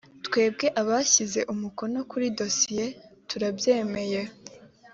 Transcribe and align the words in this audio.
twebwe 0.25 0.67
abashyize 0.81 1.39
umukono 1.53 1.99
kuri 2.11 2.25
dosiye 2.39 2.85
turabyemeye 3.29 4.21